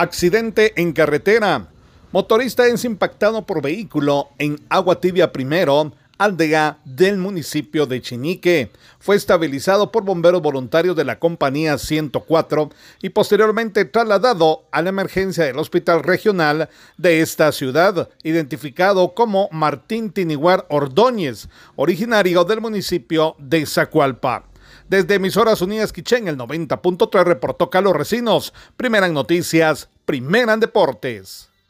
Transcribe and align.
Accidente 0.00 0.72
en 0.80 0.94
carretera. 0.94 1.66
Motorista 2.10 2.66
es 2.66 2.86
impactado 2.86 3.44
por 3.44 3.60
vehículo 3.60 4.30
en 4.38 4.58
Agua 4.70 4.98
Tibia 4.98 5.30
Primero, 5.30 5.92
aldea 6.16 6.78
del 6.86 7.18
municipio 7.18 7.84
de 7.84 8.00
Chinique. 8.00 8.70
Fue 8.98 9.14
estabilizado 9.14 9.92
por 9.92 10.02
bomberos 10.04 10.40
voluntarios 10.40 10.96
de 10.96 11.04
la 11.04 11.18
compañía 11.18 11.76
104 11.76 12.70
y 13.02 13.10
posteriormente 13.10 13.84
trasladado 13.84 14.64
a 14.72 14.80
la 14.80 14.88
emergencia 14.88 15.44
del 15.44 15.58
hospital 15.58 16.02
regional 16.02 16.70
de 16.96 17.20
esta 17.20 17.52
ciudad, 17.52 18.08
identificado 18.22 19.12
como 19.12 19.50
Martín 19.52 20.12
Tiniguar 20.12 20.64
Ordóñez, 20.70 21.50
originario 21.76 22.44
del 22.44 22.62
municipio 22.62 23.36
de 23.38 23.66
Zacualpa. 23.66 24.49
Desde 24.90 25.14
Emisoras 25.14 25.62
Unidas 25.62 25.92
Quichén, 25.92 26.26
el 26.26 26.36
90.3 26.36 27.22
reportó 27.22 27.70
Carlos 27.70 27.94
Recinos. 27.94 28.52
Primera 28.76 29.06
en 29.06 29.14
noticias, 29.14 29.88
primera 30.04 30.52
en 30.52 30.58
deportes. 30.58 31.49